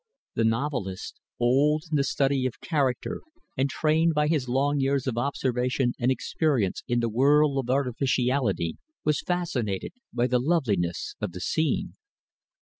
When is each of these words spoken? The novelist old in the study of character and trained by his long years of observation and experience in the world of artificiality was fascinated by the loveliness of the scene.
The 0.33 0.43
novelist 0.43 1.19
old 1.39 1.83
in 1.91 1.95
the 1.95 2.03
study 2.03 2.47
of 2.47 2.59
character 2.59 3.21
and 3.55 3.69
trained 3.69 4.15
by 4.15 4.29
his 4.29 4.49
long 4.49 4.79
years 4.79 5.05
of 5.05 5.15
observation 5.15 5.93
and 5.99 6.09
experience 6.09 6.81
in 6.87 7.01
the 7.01 7.07
world 7.07 7.59
of 7.59 7.69
artificiality 7.69 8.77
was 9.05 9.21
fascinated 9.21 9.91
by 10.11 10.25
the 10.25 10.39
loveliness 10.39 11.13
of 11.21 11.33
the 11.33 11.39
scene. 11.39 11.97